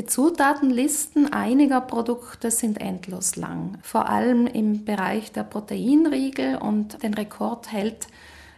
Die 0.00 0.06
Zutatenlisten 0.06 1.30
einiger 1.30 1.82
Produkte 1.82 2.50
sind 2.50 2.80
endlos 2.80 3.36
lang, 3.36 3.76
vor 3.82 4.08
allem 4.08 4.46
im 4.46 4.86
Bereich 4.86 5.30
der 5.30 5.42
Proteinriegel 5.42 6.56
und 6.56 7.02
den 7.02 7.12
Rekord 7.12 7.70
hält 7.70 8.06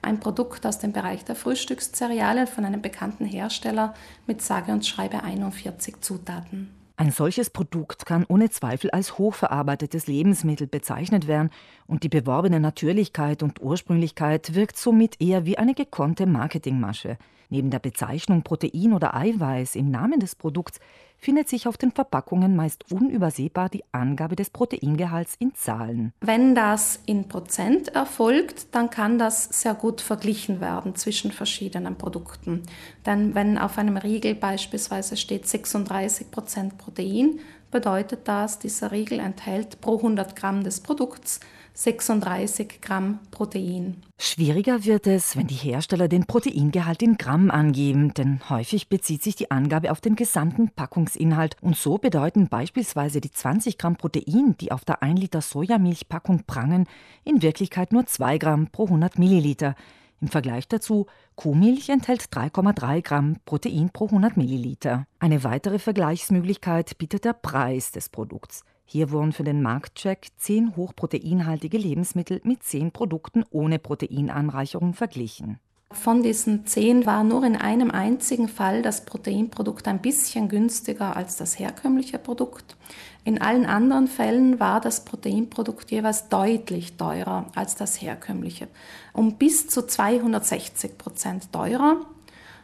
ein 0.03 0.21
Produkt 0.21 0.65
aus 0.65 0.79
dem 0.79 0.93
Bereich 0.93 1.25
der 1.25 1.35
Frühstückszerealien 1.35 2.47
von 2.47 2.65
einem 2.65 2.81
bekannten 2.81 3.25
Hersteller 3.25 3.95
mit 4.29 4.41
sage 4.41 4.71
und 4.71 4.87
schreibe 4.87 5.25
41 5.25 6.01
Zutaten. 6.01 6.73
Ein 6.97 7.11
solches 7.11 7.51
Produkt 7.51 8.07
kann 8.07 8.25
ohne 8.29 8.51
Zweifel 8.51 8.93
als 8.93 9.19
hochverarbeitetes 9.19 10.07
Lebensmittel 10.07 10.69
bezeichnet 10.69 11.27
werden 11.27 11.51
und 11.89 12.05
die 12.05 12.09
beworbene 12.09 12.61
Natürlichkeit 12.61 13.43
und 13.43 13.61
Ursprünglichkeit 13.61 14.55
wirkt 14.55 14.77
somit 14.77 15.21
eher 15.21 15.45
wie 15.45 15.59
eine 15.59 15.75
gekonnte 15.75 16.27
Marketingmasche. 16.27 17.19
Neben 17.49 17.71
der 17.71 17.81
Bezeichnung 17.81 18.45
Protein 18.45 18.93
oder 18.93 19.15
Eiweiß 19.15 19.75
im 19.75 19.91
Namen 19.91 20.21
des 20.21 20.37
Produkts 20.37 20.79
findet 21.23 21.49
sich 21.49 21.69
auf 21.69 21.79
den 21.79 21.93
Verpackungen 21.93 22.57
meist 22.57 22.91
unübersehbar 22.91 23.69
die 23.69 23.85
Angabe 23.93 24.35
des 24.35 24.51
Proteingehalts 24.51 25.37
in 25.39 25.55
Zahlen. 25.55 26.13
Wenn 26.21 26.57
das 26.57 26.99
in 27.07 27.29
Prozent 27.29 27.89
erfolgt, 27.95 28.75
dann 28.75 28.91
kann 28.91 29.19
das 29.19 29.45
sehr 29.45 29.75
gut 29.75 30.01
verglichen 30.01 30.61
werden 30.61 30.97
zwischen 30.97 31.31
verschiedenen 31.31 31.97
Produkten. 31.97 32.65
Denn 33.07 33.37
wenn 33.37 33.57
auf 33.57 33.79
einem 33.79 33.97
Riegel 33.97 34.35
beispielsweise 34.35 35.17
steht 35.17 35.47
36 35.47 36.33
Prozent 36.33 36.77
Protein, 36.77 37.39
bedeutet 37.73 38.29
das, 38.29 38.61
dieser 38.61 38.93
Riegel 38.93 39.19
enthält 39.19 39.81
pro 39.81 39.97
100 39.97 40.37
Gramm 40.37 40.63
des 40.63 40.81
Produkts 40.81 41.41
36 41.75 42.81
Gramm 42.83 43.19
Protein. 43.31 44.03
Schwieriger 44.19 44.85
wird 44.85 45.07
es, 45.07 45.37
wenn 45.37 45.47
die 45.47 45.55
Hersteller 45.55 46.07
den 46.07 46.27
Proteingehalt 46.27 47.03
in 47.03 47.17
Gramm 47.17 47.51
angeben, 47.51 48.13
denn 48.15 48.41
häufig 48.51 48.89
bezieht 48.89 49.23
sich 49.23 49.37
die 49.37 49.51
Angabe 49.51 49.91
auf 49.91 50.01
den 50.01 50.15
gesamten 50.15 50.69
Packungsinhalt 50.69 51.57
und 51.63 51.77
so 51.77 51.97
bedeuten 51.97 52.49
beispielsweise 52.49 53.21
die 53.21 53.31
20 53.31 53.79
Gramm 53.79 53.97
Protein, 53.97 54.55
die 54.61 54.71
auf 54.71 54.85
der 54.85 55.03
1 55.03 55.19
Liter 55.19 55.41
Sojamilchpackung 55.41 56.45
prangen, 56.47 56.87
in 57.25 57.43
Wirklichkeit 57.43 57.93
nur 57.93 58.07
2 58.07 58.39
Gramm 58.39 58.67
pro 58.69 58.85
100 58.85 59.19
Milliliter. 59.19 59.75
Im 60.23 60.29
Vergleich 60.29 60.69
dazu, 60.69 61.07
Kuhmilch 61.35 61.89
enthält 61.89 62.23
3,3 62.23 63.03
Gramm 63.03 63.37
Protein 63.45 63.91
pro 63.91 64.07
100 64.07 64.37
Milliliter. 64.37 65.05
Eine 65.19 65.43
weitere 65.43 65.81
Vergleichsmöglichkeit 65.81 66.97
bietet 66.97 67.25
der 67.25 67.33
Preis 67.33 67.91
des 67.91 68.09
Produkts. 68.09 68.63
Hier 68.85 69.11
wurden 69.11 69.33
für 69.33 69.43
den 69.43 69.63
Marktcheck 69.63 70.29
zehn 70.37 70.77
hochproteinhaltige 70.77 71.77
Lebensmittel 71.77 72.41
mit 72.45 72.63
zehn 72.63 72.93
Produkten 72.93 73.45
ohne 73.51 73.81
Proteinanreicherung 73.81 74.95
verglichen. 74.95 75.59
Von 75.93 76.23
diesen 76.23 76.67
zehn 76.67 77.07
war 77.07 77.25
nur 77.25 77.45
in 77.45 77.57
einem 77.57 77.91
einzigen 77.91 78.49
Fall 78.49 78.83
das 78.83 79.05
Proteinprodukt 79.05 79.87
ein 79.89 80.01
bisschen 80.01 80.49
günstiger 80.49 81.17
als 81.17 81.37
das 81.37 81.59
herkömmliche 81.59 82.19
Produkt. 82.19 82.77
In 83.25 83.41
allen 83.41 83.67
anderen 83.67 84.09
Fällen 84.09 84.59
war 84.59 84.81
das 84.81 85.05
Proteinprodukt 85.05 85.91
jeweils 85.91 86.29
deutlich 86.29 86.97
teurer 86.97 87.47
als 87.55 87.77
das 87.77 88.01
herkömmliche, 88.01 88.69
um 89.13 89.35
bis 89.35 89.69
zu 89.69 89.87
260 89.87 90.99
Prozent 90.99 91.53
teurer 91.53 92.05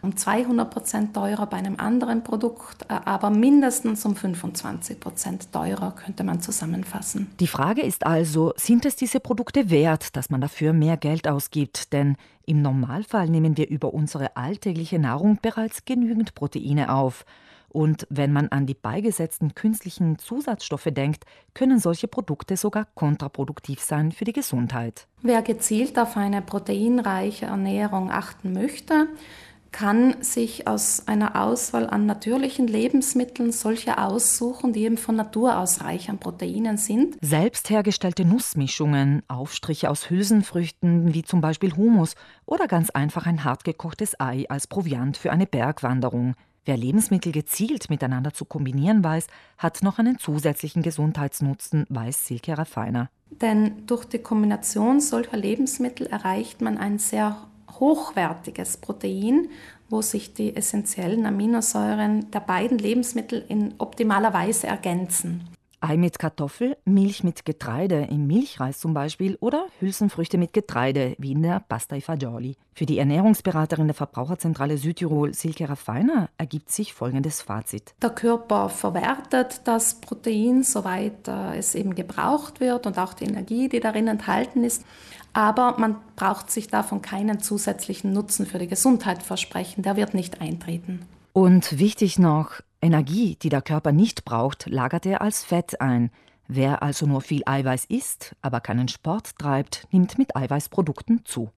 um 0.02 0.16
200 0.16 0.70
Prozent 0.70 1.14
teurer 1.14 1.46
bei 1.46 1.56
einem 1.56 1.76
anderen 1.78 2.22
Produkt, 2.22 2.82
äh, 2.88 2.94
aber 3.04 3.30
mindestens 3.30 4.04
um 4.04 4.16
25 4.16 5.00
Prozent 5.00 5.52
teurer, 5.52 5.92
könnte 5.92 6.24
man 6.24 6.40
zusammenfassen. 6.40 7.30
Die 7.40 7.46
Frage 7.46 7.82
ist 7.82 8.06
also, 8.06 8.52
sind 8.56 8.84
es 8.84 8.96
diese 8.96 9.20
Produkte 9.20 9.70
wert, 9.70 10.16
dass 10.16 10.30
man 10.30 10.40
dafür 10.40 10.72
mehr 10.72 10.96
Geld 10.96 11.26
ausgibt? 11.26 11.92
Denn 11.92 12.16
im 12.46 12.62
Normalfall 12.62 13.28
nehmen 13.28 13.56
wir 13.56 13.68
über 13.68 13.92
unsere 13.92 14.36
alltägliche 14.36 14.98
Nahrung 14.98 15.38
bereits 15.42 15.84
genügend 15.84 16.34
Proteine 16.34 16.94
auf. 16.94 17.24
Und 17.70 18.06
wenn 18.08 18.32
man 18.32 18.48
an 18.48 18.66
die 18.66 18.74
beigesetzten 18.74 19.54
künstlichen 19.54 20.18
Zusatzstoffe 20.18 20.88
denkt, 20.90 21.24
können 21.52 21.78
solche 21.78 22.08
Produkte 22.08 22.56
sogar 22.56 22.86
kontraproduktiv 22.94 23.80
sein 23.80 24.10
für 24.10 24.24
die 24.24 24.32
Gesundheit. 24.32 25.06
Wer 25.20 25.42
gezielt 25.42 25.98
auf 25.98 26.16
eine 26.16 26.40
proteinreiche 26.40 27.46
Ernährung 27.46 28.10
achten 28.10 28.52
möchte, 28.52 29.08
kann 29.72 30.16
sich 30.22 30.66
aus 30.66 31.06
einer 31.06 31.42
Auswahl 31.42 31.88
an 31.88 32.06
natürlichen 32.06 32.66
Lebensmitteln 32.66 33.52
solche 33.52 33.98
aussuchen, 33.98 34.72
die 34.72 34.84
eben 34.84 34.96
von 34.96 35.16
Natur 35.16 35.58
aus 35.58 35.82
reich 35.82 36.08
an 36.08 36.18
Proteinen 36.18 36.76
sind. 36.76 37.16
Selbst 37.20 37.70
hergestellte 37.70 38.24
Nussmischungen, 38.24 39.22
Aufstriche 39.28 39.90
aus 39.90 40.10
Hülsenfrüchten 40.10 41.14
wie 41.14 41.22
zum 41.22 41.40
Beispiel 41.40 41.76
Humus 41.76 42.14
oder 42.46 42.66
ganz 42.66 42.90
einfach 42.90 43.26
ein 43.26 43.44
hartgekochtes 43.44 44.18
Ei 44.20 44.46
als 44.48 44.66
Proviant 44.66 45.16
für 45.16 45.32
eine 45.32 45.46
Bergwanderung. 45.46 46.34
Wer 46.68 46.76
Lebensmittel 46.76 47.32
gezielt 47.32 47.88
miteinander 47.88 48.34
zu 48.34 48.44
kombinieren 48.44 49.02
weiß, 49.02 49.26
hat 49.56 49.82
noch 49.82 49.98
einen 49.98 50.18
zusätzlichen 50.18 50.82
Gesundheitsnutzen, 50.82 51.86
weiß 51.88 52.26
Silke 52.26 52.58
Raffiner. 52.58 53.08
Denn 53.30 53.86
durch 53.86 54.04
die 54.04 54.18
Kombination 54.18 55.00
solcher 55.00 55.38
Lebensmittel 55.38 56.06
erreicht 56.06 56.60
man 56.60 56.76
ein 56.76 56.98
sehr 56.98 57.47
hochwertiges 57.80 58.76
Protein, 58.76 59.48
wo 59.88 60.02
sich 60.02 60.34
die 60.34 60.54
essentiellen 60.54 61.26
Aminosäuren 61.26 62.30
der 62.30 62.40
beiden 62.40 62.78
Lebensmittel 62.78 63.44
in 63.48 63.74
optimaler 63.78 64.32
Weise 64.32 64.66
ergänzen. 64.66 65.48
Ei 65.80 65.96
mit 65.96 66.18
Kartoffel, 66.18 66.76
Milch 66.84 67.22
mit 67.22 67.44
Getreide, 67.44 68.08
im 68.10 68.26
Milchreis 68.26 68.78
zum 68.78 68.94
Beispiel, 68.94 69.36
oder 69.40 69.66
Hülsenfrüchte 69.78 70.36
mit 70.36 70.52
Getreide, 70.52 71.14
wie 71.18 71.32
in 71.32 71.42
der 71.42 71.60
Pasta 71.60 71.94
e 71.94 72.00
Fagioli. 72.00 72.56
Für 72.74 72.84
die 72.84 72.98
Ernährungsberaterin 72.98 73.86
der 73.86 73.94
Verbraucherzentrale 73.94 74.76
Südtirol, 74.76 75.34
Silke 75.34 75.68
Raffiner, 75.68 76.30
ergibt 76.36 76.72
sich 76.72 76.94
folgendes 76.94 77.42
Fazit. 77.42 77.94
Der 78.02 78.10
Körper 78.10 78.68
verwertet 78.68 79.60
das 79.64 80.00
Protein, 80.00 80.64
soweit 80.64 81.28
äh, 81.28 81.56
es 81.56 81.76
eben 81.76 81.94
gebraucht 81.94 82.58
wird 82.58 82.86
und 82.86 82.98
auch 82.98 83.14
die 83.14 83.26
Energie, 83.26 83.68
die 83.68 83.80
darin 83.80 84.08
enthalten 84.08 84.64
ist. 84.64 84.84
Aber 85.32 85.76
man 85.78 85.96
braucht 86.16 86.50
sich 86.50 86.66
davon 86.66 87.02
keinen 87.02 87.40
zusätzlichen 87.40 88.12
Nutzen 88.12 88.46
für 88.46 88.58
die 88.58 88.66
Gesundheit 88.66 89.22
versprechen. 89.22 89.82
Der 89.82 89.96
wird 89.96 90.14
nicht 90.14 90.40
eintreten. 90.40 91.06
Und 91.32 91.78
wichtig 91.78 92.18
noch, 92.18 92.62
Energie, 92.80 93.36
die 93.36 93.48
der 93.48 93.62
Körper 93.62 93.92
nicht 93.92 94.24
braucht, 94.24 94.66
lagert 94.66 95.06
er 95.06 95.20
als 95.20 95.44
Fett 95.44 95.80
ein. 95.80 96.10
Wer 96.46 96.82
also 96.82 97.06
nur 97.06 97.20
viel 97.20 97.42
Eiweiß 97.44 97.84
isst, 97.84 98.34
aber 98.40 98.60
keinen 98.60 98.88
Sport 98.88 99.38
treibt, 99.38 99.86
nimmt 99.90 100.16
mit 100.16 100.34
Eiweißprodukten 100.34 101.24
zu. 101.24 101.46